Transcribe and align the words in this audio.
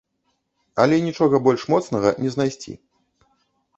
Але 0.83 0.95
нічога 1.09 1.41
больш 1.47 1.67
моцнага 1.75 2.15
не 2.25 2.29
знайсці. 2.37 2.73